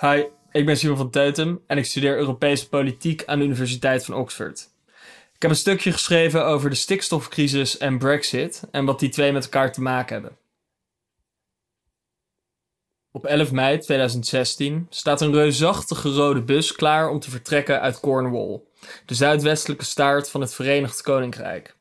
Hi, 0.00 0.24
ik 0.52 0.66
ben 0.66 0.76
Simon 0.76 0.96
van 0.96 1.10
Teutem 1.10 1.62
en 1.66 1.78
ik 1.78 1.84
studeer 1.84 2.16
Europese 2.16 2.68
politiek 2.68 3.24
aan 3.24 3.38
de 3.38 3.44
Universiteit 3.44 4.04
van 4.04 4.14
Oxford. 4.14 4.70
Ik 5.34 5.42
heb 5.42 5.50
een 5.50 5.56
stukje 5.56 5.92
geschreven 5.92 6.44
over 6.44 6.70
de 6.70 6.76
stikstofcrisis 6.76 7.78
en 7.78 7.98
Brexit 7.98 8.62
en 8.70 8.84
wat 8.84 9.00
die 9.00 9.08
twee 9.08 9.32
met 9.32 9.44
elkaar 9.44 9.72
te 9.72 9.80
maken 9.80 10.12
hebben. 10.12 10.38
Op 13.12 13.24
11 13.24 13.52
mei 13.52 13.78
2016 13.78 14.86
staat 14.90 15.20
een 15.20 15.32
reusachtige 15.32 16.08
rode 16.08 16.42
bus 16.42 16.72
klaar 16.72 17.10
om 17.10 17.18
te 17.18 17.30
vertrekken 17.30 17.80
uit 17.80 18.00
Cornwall, 18.00 18.60
de 19.06 19.14
zuidwestelijke 19.14 19.84
staart 19.84 20.30
van 20.30 20.40
het 20.40 20.54
Verenigd 20.54 21.02
Koninkrijk. 21.02 21.76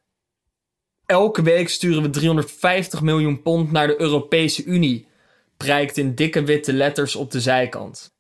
Elke 1.05 1.41
week 1.41 1.69
sturen 1.69 2.01
we 2.01 2.09
350 2.09 3.01
miljoen 3.01 3.41
pond 3.41 3.71
naar 3.71 3.87
de 3.87 4.01
Europese 4.01 4.63
Unie, 4.63 5.08
prijkt 5.63 5.97
in 5.97 6.15
dikke 6.15 6.43
witte 6.43 6.73
letters 6.73 7.15
op 7.15 7.31
de 7.31 7.41
zijkant. 7.41 8.11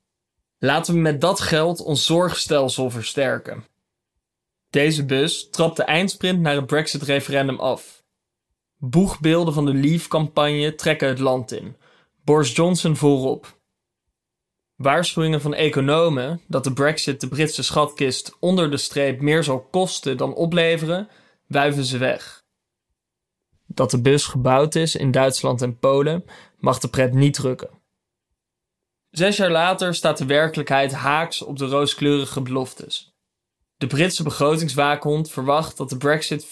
Laten 0.57 0.93
we 0.93 0.99
met 0.99 1.21
dat 1.21 1.39
geld 1.39 1.81
ons 1.81 2.05
zorgstelsel 2.05 2.89
versterken. 2.89 3.65
Deze 4.69 5.05
bus 5.05 5.49
trapt 5.49 5.77
de 5.77 5.83
eindsprint 5.83 6.39
naar 6.39 6.55
het 6.55 6.65
Brexit-referendum 6.65 7.59
af. 7.59 8.03
Boegbeelden 8.77 9.53
van 9.53 9.65
de 9.65 9.73
Leave-campagne 9.73 10.75
trekken 10.75 11.07
het 11.07 11.19
land 11.19 11.51
in. 11.51 11.75
Boris 12.23 12.55
Johnson 12.55 12.95
voorop. 12.95 13.57
Waarschuwingen 14.75 15.41
van 15.41 15.53
economen 15.53 16.41
dat 16.47 16.63
de 16.63 16.73
Brexit 16.73 17.21
de 17.21 17.27
Britse 17.27 17.63
schatkist 17.63 18.37
onder 18.39 18.71
de 18.71 18.77
streep 18.77 19.21
meer 19.21 19.43
zal 19.43 19.59
kosten 19.59 20.17
dan 20.17 20.33
opleveren, 20.33 21.09
wuiven 21.47 21.83
ze 21.83 21.97
weg. 21.97 22.43
Dat 23.65 23.91
de 23.91 24.01
bus 24.01 24.25
gebouwd 24.25 24.75
is 24.75 24.95
in 24.95 25.11
Duitsland 25.11 25.61
en 25.61 25.79
Polen 25.79 26.23
mag 26.59 26.79
de 26.79 26.87
pret 26.87 27.13
niet 27.13 27.33
drukken. 27.33 27.69
Zes 29.09 29.37
jaar 29.37 29.51
later 29.51 29.95
staat 29.95 30.17
de 30.17 30.25
werkelijkheid 30.25 30.91
haaks 30.91 31.41
op 31.41 31.57
de 31.57 31.65
rooskleurige 31.65 32.41
beloftes. 32.41 33.13
De 33.77 33.87
Britse 33.87 34.23
begrotingswaakhond 34.23 35.31
verwacht 35.31 35.77
dat 35.77 35.89
de 35.89 35.97
Brexit 35.97 36.45
4% 36.45 36.49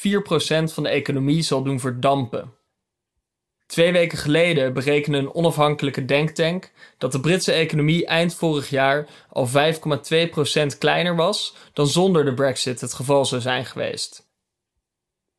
van 0.73 0.84
de 0.84 0.90
economie 0.90 1.42
zal 1.42 1.64
doen 1.64 1.80
verdampen. 1.80 2.54
Twee 3.66 3.92
weken 3.92 4.17
geleden 4.17 4.73
berekende 4.73 5.17
een 5.17 5.34
onafhankelijke 5.34 6.06
denktank 6.06 6.72
dat 6.98 7.12
de 7.12 7.20
Britse 7.20 7.52
economie 7.52 8.06
eind 8.06 8.36
vorig 8.36 8.70
jaar 8.70 9.08
al 9.30 9.48
5,2% 9.48 10.78
kleiner 10.80 11.16
was 11.16 11.56
dan 11.73 11.88
zonder 11.88 12.26
de 12.26 12.34
Brexit 12.34 12.82
het 12.82 12.94
geval 12.94 13.26
zou 13.26 13.42
zijn 13.42 13.66
geweest. 13.66 14.30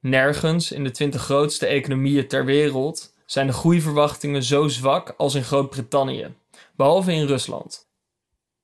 Nergens 0.00 0.72
in 0.72 0.84
de 0.84 0.90
20 0.90 1.22
grootste 1.22 1.66
economieën 1.66 2.28
ter 2.28 2.44
wereld 2.44 3.14
zijn 3.30 3.46
de 3.46 3.52
groeiverwachtingen 3.52 4.42
zo 4.42 4.68
zwak 4.68 5.14
als 5.16 5.34
in 5.34 5.44
Groot-Brittannië, 5.44 6.34
behalve 6.76 7.12
in 7.12 7.26
Rusland. 7.26 7.86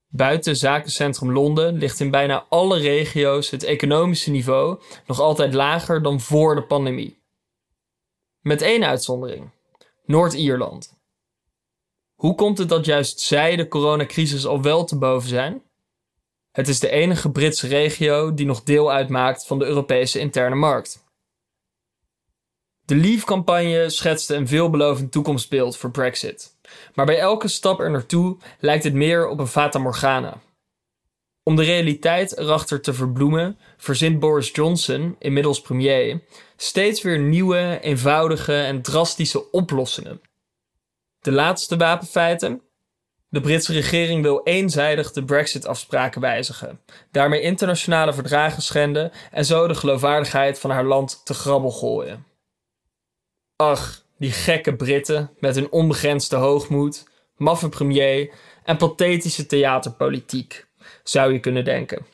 Buiten 0.08 0.56
zakencentrum 0.56 1.32
Londen 1.32 1.74
ligt 1.78 2.00
in 2.00 2.10
bijna 2.10 2.46
alle 2.48 2.78
regio's 2.78 3.50
het 3.50 3.62
economische 3.62 4.30
niveau 4.30 4.80
nog 5.06 5.20
altijd 5.20 5.54
lager 5.54 6.02
dan 6.02 6.20
voor 6.20 6.54
de 6.54 6.62
pandemie. 6.62 7.18
Met 8.40 8.62
één 8.62 8.84
uitzondering: 8.84 9.50
Noord-Ierland. 10.04 10.98
Hoe 12.14 12.34
komt 12.34 12.58
het 12.58 12.68
dat 12.68 12.84
juist 12.84 13.20
zij 13.20 13.56
de 13.56 13.68
coronacrisis 13.68 14.46
al 14.46 14.62
wel 14.62 14.84
te 14.84 14.98
boven 14.98 15.28
zijn? 15.28 15.62
Het 16.52 16.68
is 16.68 16.80
de 16.80 16.90
enige 16.90 17.30
Britse 17.30 17.66
regio 17.66 18.34
die 18.34 18.46
nog 18.46 18.62
deel 18.62 18.92
uitmaakt 18.92 19.46
van 19.46 19.58
de 19.58 19.64
Europese 19.64 20.18
interne 20.18 20.56
markt. 20.56 21.03
De 22.86 22.94
Leave-campagne 22.94 23.90
schetste 23.90 24.34
een 24.34 24.48
veelbelovend 24.48 25.12
toekomstbeeld 25.12 25.76
voor 25.76 25.90
Brexit. 25.90 26.56
Maar 26.94 27.06
bij 27.06 27.18
elke 27.18 27.48
stap 27.48 27.80
er 27.80 27.90
naartoe 27.90 28.36
lijkt 28.58 28.84
het 28.84 28.94
meer 28.94 29.28
op 29.28 29.38
een 29.38 29.46
fata 29.46 29.78
morgana. 29.78 30.40
Om 31.42 31.56
de 31.56 31.62
realiteit 31.62 32.38
erachter 32.38 32.80
te 32.80 32.94
verbloemen, 32.94 33.58
verzint 33.76 34.18
Boris 34.18 34.50
Johnson, 34.52 35.16
inmiddels 35.18 35.60
premier, 35.60 36.22
steeds 36.56 37.02
weer 37.02 37.18
nieuwe, 37.18 37.78
eenvoudige 37.82 38.54
en 38.54 38.82
drastische 38.82 39.50
oplossingen. 39.50 40.20
De 41.20 41.32
laatste 41.32 41.76
wapenfeiten? 41.76 42.62
De 43.28 43.40
Britse 43.40 43.72
regering 43.72 44.22
wil 44.22 44.42
eenzijdig 44.42 45.12
de 45.12 45.24
Brexit-afspraken 45.24 46.20
wijzigen, 46.20 46.80
daarmee 47.10 47.40
internationale 47.40 48.12
verdragen 48.12 48.62
schenden 48.62 49.12
en 49.30 49.44
zo 49.44 49.66
de 49.66 49.74
geloofwaardigheid 49.74 50.58
van 50.58 50.70
haar 50.70 50.84
land 50.84 51.20
te 51.24 51.34
grabbel 51.34 51.70
gooien. 51.70 52.33
Ach, 53.56 54.04
die 54.18 54.32
gekke 54.32 54.76
Britten 54.76 55.30
met 55.38 55.54
hun 55.54 55.70
onbegrensde 55.70 56.36
hoogmoed, 56.36 57.08
maffe 57.36 57.68
premier 57.68 58.32
en 58.64 58.76
pathetische 58.76 59.46
theaterpolitiek, 59.46 60.66
zou 61.02 61.32
je 61.32 61.40
kunnen 61.40 61.64
denken. 61.64 62.06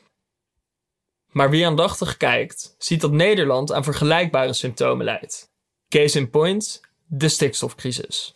Maar 1.31 1.49
wie 1.49 1.65
aandachtig 1.65 2.17
kijkt, 2.17 2.75
ziet 2.77 3.01
dat 3.01 3.11
Nederland 3.11 3.71
aan 3.71 3.83
vergelijkbare 3.83 4.53
symptomen 4.53 5.05
leidt. 5.05 5.49
Case 5.89 6.19
in 6.19 6.29
point, 6.29 6.81
de 7.05 7.29
stikstofcrisis. 7.29 8.35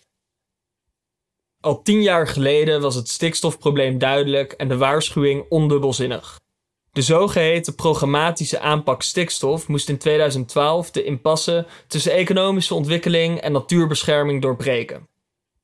Al 1.60 1.82
tien 1.82 2.02
jaar 2.02 2.28
geleden 2.28 2.82
was 2.82 2.96
het 2.96 3.10
stikstofprobleem 3.10 3.98
duidelijk 3.98 4.52
en 4.52 4.68
de 4.68 4.78
waarschuwing 4.78 5.46
ondubbelzinnig. 5.50 6.40
De 6.96 7.02
zogeheten 7.02 7.76
programmatische 7.76 8.60
aanpak 8.60 9.02
stikstof 9.02 9.68
moest 9.68 9.90
in 9.90 9.98
2012 9.98 10.92
de 10.92 11.04
impasse 11.04 11.66
tussen 11.88 12.12
economische 12.12 12.74
ontwikkeling 12.74 13.40
en 13.40 13.52
natuurbescherming 13.52 14.42
doorbreken. 14.42 15.08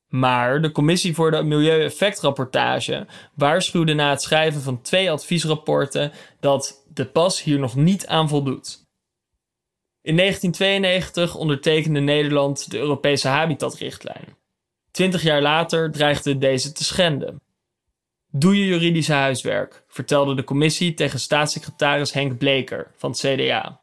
Maar 0.08 0.62
de 0.62 0.72
Commissie 0.72 1.14
voor 1.14 1.32
de 1.32 1.44
Milieueffectrapportage 1.44 3.08
waarschuwde 3.36 3.94
na 3.94 4.10
het 4.10 4.22
schrijven 4.22 4.62
van 4.62 4.82
twee 4.82 5.12
adviesrapporten 5.12 6.12
dat 6.40 6.86
de 6.94 7.06
pas 7.06 7.44
hier 7.44 7.60
nog 7.60 7.76
niet 7.76 8.08
aan 8.08 8.30
voldoet. 8.30 8.86
In 10.02 10.18
1992 10.18 11.36
ondertekende 11.36 12.00
Nederland 12.00 12.72
de 12.72 12.78
Europese 12.78 13.28
Habitatrichtlijn. 13.28 14.38
Twintig 14.92 15.24
jaar 15.24 15.42
later 15.42 15.92
dreigde 15.92 16.38
deze 16.38 16.72
te 16.72 16.84
schenden. 16.84 17.42
Doe 18.34 18.58
je 18.58 18.66
juridische 18.66 19.14
huiswerk, 19.14 19.84
vertelde 19.88 20.36
de 20.36 20.44
commissie 20.44 20.94
tegen 20.94 21.20
staatssecretaris 21.20 22.14
Henk 22.14 22.38
Bleker 22.38 22.92
van 22.98 23.10
het 23.12 23.20
CDA. 23.20 23.82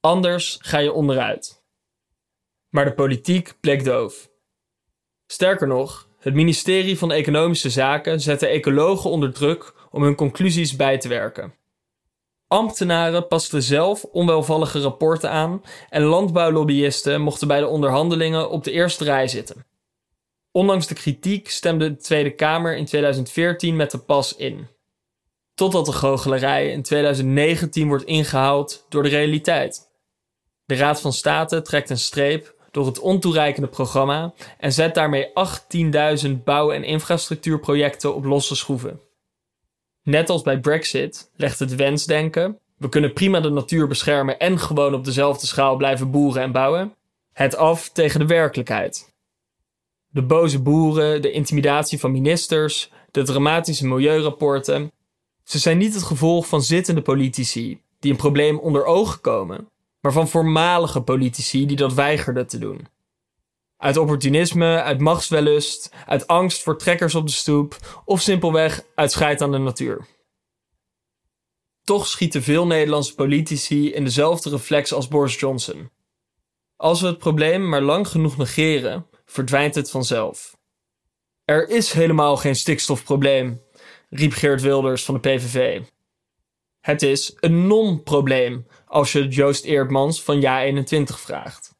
Anders 0.00 0.58
ga 0.60 0.78
je 0.78 0.92
onderuit. 0.92 1.64
Maar 2.68 2.84
de 2.84 2.94
politiek 2.94 3.54
bleek 3.60 3.84
doof. 3.84 4.30
Sterker 5.26 5.66
nog, 5.66 6.08
het 6.18 6.34
ministerie 6.34 6.98
van 6.98 7.12
Economische 7.12 7.70
Zaken 7.70 8.20
zette 8.20 8.46
ecologen 8.46 9.10
onder 9.10 9.32
druk 9.32 9.74
om 9.90 10.02
hun 10.02 10.14
conclusies 10.14 10.76
bij 10.76 10.98
te 10.98 11.08
werken. 11.08 11.54
Ambtenaren 12.48 13.26
pasten 13.28 13.62
zelf 13.62 14.04
onwelvallige 14.04 14.80
rapporten 14.80 15.30
aan 15.30 15.62
en 15.88 16.02
landbouwlobbyisten 16.02 17.20
mochten 17.20 17.48
bij 17.48 17.60
de 17.60 17.66
onderhandelingen 17.66 18.50
op 18.50 18.64
de 18.64 18.70
eerste 18.70 19.04
rij 19.04 19.28
zitten. 19.28 19.64
Ondanks 20.56 20.86
de 20.86 20.94
kritiek 20.94 21.50
stemde 21.50 21.90
de 21.90 21.96
Tweede 21.96 22.34
Kamer 22.34 22.76
in 22.76 22.84
2014 22.84 23.76
met 23.76 23.90
de 23.90 23.98
pas 23.98 24.36
in. 24.36 24.68
Totdat 25.54 25.86
de 25.86 25.92
goochelarij 25.92 26.70
in 26.70 26.82
2019 26.82 27.88
wordt 27.88 28.04
ingehaald 28.04 28.86
door 28.88 29.02
de 29.02 29.08
realiteit. 29.08 29.90
De 30.64 30.74
Raad 30.74 31.00
van 31.00 31.12
State 31.12 31.62
trekt 31.62 31.90
een 31.90 31.98
streep 31.98 32.54
door 32.70 32.86
het 32.86 32.98
ontoereikende 32.98 33.68
programma 33.68 34.34
en 34.58 34.72
zet 34.72 34.94
daarmee 34.94 35.30
18.000 36.26 36.30
bouw- 36.44 36.70
en 36.70 36.84
infrastructuurprojecten 36.84 38.14
op 38.14 38.24
losse 38.24 38.56
schroeven. 38.56 39.00
Net 40.02 40.30
als 40.30 40.42
bij 40.42 40.60
Brexit 40.60 41.30
legt 41.34 41.58
het 41.58 41.74
wensdenken, 41.74 42.58
we 42.76 42.88
kunnen 42.88 43.12
prima 43.12 43.40
de 43.40 43.50
natuur 43.50 43.86
beschermen 43.86 44.38
en 44.38 44.58
gewoon 44.58 44.94
op 44.94 45.04
dezelfde 45.04 45.46
schaal 45.46 45.76
blijven 45.76 46.10
boeren 46.10 46.42
en 46.42 46.52
bouwen, 46.52 46.94
het 47.32 47.56
af 47.56 47.88
tegen 47.88 48.20
de 48.20 48.26
werkelijkheid. 48.26 49.14
De 50.16 50.22
boze 50.22 50.62
boeren, 50.62 51.22
de 51.22 51.30
intimidatie 51.30 52.00
van 52.00 52.12
ministers, 52.12 52.90
de 53.10 53.22
dramatische 53.22 53.86
milieurapporten. 53.86 54.92
Ze 55.44 55.58
zijn 55.58 55.78
niet 55.78 55.94
het 55.94 56.02
gevolg 56.02 56.46
van 56.46 56.62
zittende 56.62 57.02
politici 57.02 57.80
die 58.00 58.10
een 58.10 58.16
probleem 58.16 58.58
onder 58.58 58.84
ogen 58.84 59.20
komen, 59.20 59.68
maar 60.00 60.12
van 60.12 60.28
voormalige 60.28 61.00
politici 61.00 61.66
die 61.66 61.76
dat 61.76 61.94
weigerden 61.94 62.46
te 62.46 62.58
doen. 62.58 62.88
Uit 63.76 63.96
opportunisme, 63.96 64.82
uit 64.82 65.00
machtswellust, 65.00 65.92
uit 66.06 66.26
angst 66.26 66.62
voor 66.62 66.78
trekkers 66.78 67.14
op 67.14 67.26
de 67.26 67.32
stoep 67.32 68.00
of 68.04 68.20
simpelweg 68.20 68.84
uit 68.94 69.12
scheid 69.12 69.42
aan 69.42 69.52
de 69.52 69.58
natuur. 69.58 70.06
Toch 71.84 72.06
schieten 72.06 72.42
veel 72.42 72.66
Nederlandse 72.66 73.14
politici 73.14 73.92
in 73.92 74.04
dezelfde 74.04 74.50
reflex 74.50 74.92
als 74.92 75.08
Boris 75.08 75.38
Johnson. 75.38 75.90
Als 76.76 77.00
we 77.00 77.06
het 77.06 77.18
probleem 77.18 77.68
maar 77.68 77.82
lang 77.82 78.08
genoeg 78.08 78.36
negeren, 78.36 79.06
verdwijnt 79.26 79.74
het 79.74 79.90
vanzelf. 79.90 80.56
Er 81.44 81.68
is 81.68 81.92
helemaal 81.92 82.36
geen 82.36 82.56
stikstofprobleem, 82.56 83.62
riep 84.10 84.32
Geert 84.32 84.60
Wilders 84.60 85.04
van 85.04 85.14
de 85.14 85.20
PVV. 85.20 85.82
Het 86.80 87.02
is 87.02 87.36
een 87.40 87.66
non-probleem 87.66 88.66
als 88.86 89.12
je 89.12 89.28
Joost 89.28 89.64
Eerdmans 89.64 90.22
van 90.22 90.40
Ja21 90.40 91.02
vraagt. 91.04 91.74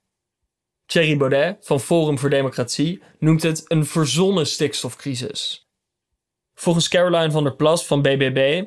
Thierry 0.87 1.17
Baudet 1.17 1.57
van 1.61 1.81
Forum 1.81 2.19
voor 2.19 2.31
Democratie 2.31 3.03
noemt 3.19 3.43
het 3.43 3.65
een 3.69 3.87
verzonnen 3.87 4.47
stikstofcrisis. 4.47 5.69
Volgens 6.55 6.89
Caroline 6.89 7.31
van 7.31 7.45
der 7.45 7.57
Plas 7.57 7.87
van 7.87 8.03
BBB 8.03 8.65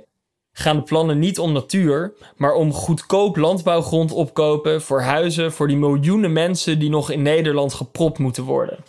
gaan 0.60 0.76
de 0.76 0.84
plannen 0.84 1.20
niet 1.20 1.40
om 1.40 1.52
natuur, 1.52 2.14
maar 2.38 2.54
om 2.54 2.74
goedkoop 2.74 3.36
landbouwgrond 3.36 4.12
opkopen 4.12 4.82
voor 4.82 5.02
huizen 5.02 5.52
voor 5.52 5.68
die 5.68 5.78
miljoenen 5.78 6.34
mensen 6.34 6.80
die 6.80 6.90
nog 6.90 7.12
in 7.12 7.22
Nederland 7.22 7.74
gepropt 7.74 8.18
moeten 8.18 8.44
worden. 8.44 8.84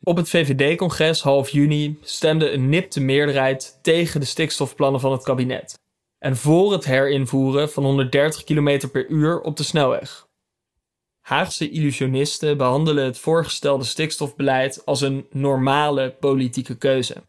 Op 0.00 0.16
het 0.16 0.28
VVD-congres 0.28 1.22
half 1.22 1.48
juni 1.48 1.98
stemde 2.02 2.50
een 2.50 2.68
nipte 2.68 3.00
meerderheid 3.00 3.78
tegen 3.82 4.20
de 4.20 4.26
stikstofplannen 4.26 5.00
van 5.00 5.12
het 5.12 5.22
kabinet 5.22 5.82
en 6.18 6.36
voor 6.36 6.72
het 6.72 6.84
herinvoeren 6.84 7.70
van 7.70 7.84
130 7.84 8.44
km 8.44 8.88
per 8.92 9.08
uur 9.08 9.40
op 9.40 9.56
de 9.56 9.62
snelweg. 9.62 10.28
Haagse 11.20 11.70
illusionisten 11.70 12.56
behandelen 12.56 13.04
het 13.04 13.18
voorgestelde 13.18 13.84
stikstofbeleid 13.84 14.86
als 14.86 15.00
een 15.00 15.26
normale 15.30 16.10
politieke 16.20 16.76
keuze. 16.76 17.22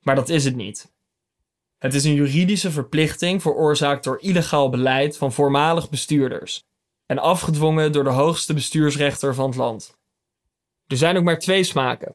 Maar 0.00 0.14
dat 0.14 0.28
is 0.28 0.44
het 0.44 0.56
niet. 0.56 0.98
Het 1.80 1.94
is 1.94 2.04
een 2.04 2.14
juridische 2.14 2.70
verplichting 2.70 3.42
veroorzaakt 3.42 4.04
door 4.04 4.20
illegaal 4.20 4.68
beleid 4.68 5.16
van 5.16 5.32
voormalig 5.32 5.90
bestuurders 5.90 6.64
en 7.06 7.18
afgedwongen 7.18 7.92
door 7.92 8.04
de 8.04 8.10
hoogste 8.10 8.54
bestuursrechter 8.54 9.34
van 9.34 9.46
het 9.46 9.56
land. 9.56 9.98
Er 10.86 10.96
zijn 10.96 11.16
ook 11.16 11.24
maar 11.24 11.38
twee 11.38 11.64
smaken: 11.64 12.14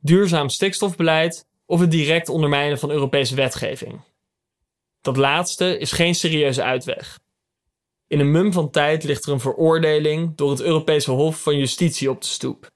duurzaam 0.00 0.48
stikstofbeleid 0.48 1.46
of 1.66 1.80
het 1.80 1.90
direct 1.90 2.28
ondermijnen 2.28 2.78
van 2.78 2.90
Europese 2.90 3.34
wetgeving. 3.34 4.00
Dat 5.00 5.16
laatste 5.16 5.78
is 5.78 5.92
geen 5.92 6.14
serieuze 6.14 6.62
uitweg. 6.62 7.20
In 8.06 8.20
een 8.20 8.30
mum 8.30 8.52
van 8.52 8.70
tijd 8.70 9.04
ligt 9.04 9.24
er 9.24 9.32
een 9.32 9.40
veroordeling 9.40 10.36
door 10.36 10.50
het 10.50 10.60
Europese 10.60 11.10
Hof 11.10 11.42
van 11.42 11.56
Justitie 11.56 12.10
op 12.10 12.20
de 12.20 12.26
stoep 12.26 12.70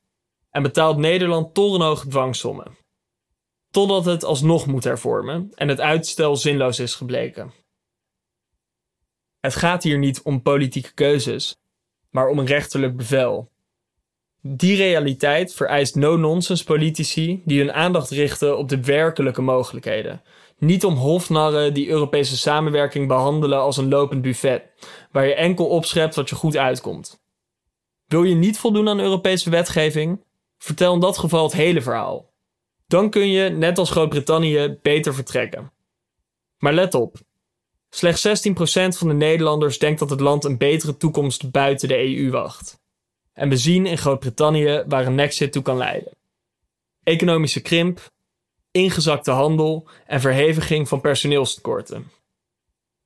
en 0.51 0.63
betaalt 0.63 0.97
Nederland 0.97 1.55
torenhoge 1.55 2.09
dwangsommen. 2.09 2.77
Totdat 3.79 4.05
het 4.05 4.25
alsnog 4.25 4.67
moet 4.67 4.85
hervormen 4.85 5.53
en 5.55 5.69
het 5.69 5.81
uitstel 5.81 6.37
zinloos 6.37 6.79
is 6.79 6.95
gebleken. 6.95 7.53
Het 9.41 9.55
gaat 9.55 9.83
hier 9.83 9.99
niet 9.99 10.23
om 10.23 10.43
politieke 10.43 10.95
keuzes, 10.95 11.57
maar 12.11 12.29
om 12.29 12.39
een 12.39 12.47
rechterlijk 12.47 12.97
bevel. 12.97 13.51
Die 14.41 14.77
realiteit 14.77 15.55
vereist 15.55 15.95
no-nonsense 15.95 16.65
politici 16.65 17.43
die 17.45 17.59
hun 17.59 17.73
aandacht 17.73 18.11
richten 18.11 18.59
op 18.59 18.69
de 18.69 18.83
werkelijke 18.83 19.43
mogelijkheden. 19.43 20.23
Niet 20.59 20.85
om 20.85 20.95
hofnarren 20.95 21.75
die 21.75 21.89
Europese 21.89 22.37
samenwerking 22.37 23.09
behandelen 23.09 23.59
als 23.59 23.77
een 23.77 23.89
lopend 23.89 24.23
buffet, 24.23 24.63
waar 25.13 25.27
je 25.27 25.35
enkel 25.35 25.67
opschept 25.67 26.15
wat 26.15 26.29
je 26.29 26.35
goed 26.35 26.57
uitkomt. 26.57 27.21
Wil 28.07 28.23
je 28.23 28.35
niet 28.35 28.59
voldoen 28.59 28.89
aan 28.89 29.01
Europese 29.01 29.51
wetgeving? 29.51 30.25
Vertel 30.57 30.95
in 30.95 31.01
dat 31.01 31.19
geval 31.19 31.43
het 31.43 31.53
hele 31.53 31.83
verhaal. 31.83 32.29
Dan 32.89 33.11
kun 33.11 33.31
je, 33.31 33.49
net 33.49 33.79
als 33.79 33.91
Groot-Brittannië, 33.91 34.79
beter 34.83 35.15
vertrekken. 35.15 35.73
Maar 36.59 36.73
let 36.73 36.95
op. 36.95 37.17
Slechts 37.91 38.27
16% 38.29 38.31
van 38.89 39.09
de 39.09 39.15
Nederlanders 39.15 39.79
denkt 39.79 39.99
dat 39.99 40.11
het 40.11 40.21
land 40.21 40.45
een 40.45 40.59
betere 40.59 40.97
toekomst 40.97 41.51
buiten 41.51 41.89
de 41.89 41.99
EU 41.99 42.31
wacht. 42.31 42.81
En 43.33 43.49
we 43.49 43.57
zien 43.57 43.87
in 43.87 43.99
Groot-Brittannië 43.99 44.85
waar 44.87 45.07
een 45.07 45.19
exit 45.19 45.53
toe 45.53 45.63
kan 45.63 45.77
leiden. 45.77 46.13
Economische 47.03 47.61
krimp, 47.61 48.11
ingezakte 48.71 49.31
handel 49.31 49.89
en 50.07 50.21
verheviging 50.21 50.89
van 50.89 51.01
personeelstekorten. 51.01 52.11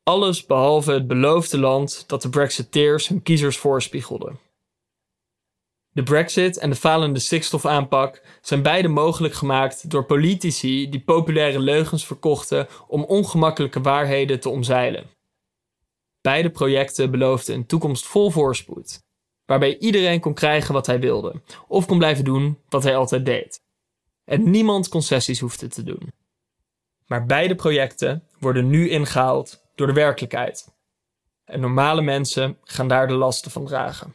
Alles 0.02 0.46
behalve 0.46 0.92
het 0.92 1.06
beloofde 1.06 1.58
land 1.58 2.04
dat 2.06 2.22
de 2.22 2.28
Brexiteers 2.28 3.08
hun 3.08 3.22
kiezers 3.22 3.56
voorspiegelden. 3.56 4.38
De 5.94 6.02
Brexit 6.02 6.58
en 6.58 6.70
de 6.70 6.76
falende 6.76 7.18
stikstofaanpak 7.18 8.22
zijn 8.40 8.62
beide 8.62 8.88
mogelijk 8.88 9.34
gemaakt 9.34 9.90
door 9.90 10.04
politici 10.04 10.88
die 10.88 11.00
populaire 11.00 11.58
leugens 11.58 12.06
verkochten 12.06 12.68
om 12.86 13.04
ongemakkelijke 13.04 13.80
waarheden 13.80 14.40
te 14.40 14.48
omzeilen. 14.48 15.06
Beide 16.20 16.50
projecten 16.50 17.10
beloofden 17.10 17.54
een 17.54 17.66
toekomst 17.66 18.06
vol 18.06 18.30
voorspoed, 18.30 19.02
waarbij 19.46 19.78
iedereen 19.78 20.20
kon 20.20 20.34
krijgen 20.34 20.74
wat 20.74 20.86
hij 20.86 21.00
wilde, 21.00 21.40
of 21.68 21.86
kon 21.86 21.98
blijven 21.98 22.24
doen 22.24 22.58
wat 22.68 22.82
hij 22.82 22.96
altijd 22.96 23.24
deed. 23.24 23.60
En 24.24 24.50
niemand 24.50 24.88
concessies 24.88 25.40
hoefde 25.40 25.68
te 25.68 25.82
doen. 25.82 26.12
Maar 27.06 27.26
beide 27.26 27.54
projecten 27.54 28.28
worden 28.38 28.68
nu 28.68 28.88
ingehaald 28.88 29.62
door 29.74 29.86
de 29.86 29.92
werkelijkheid. 29.92 30.72
En 31.44 31.60
normale 31.60 32.02
mensen 32.02 32.58
gaan 32.64 32.88
daar 32.88 33.06
de 33.06 33.14
lasten 33.14 33.50
van 33.50 33.66
dragen. 33.66 34.14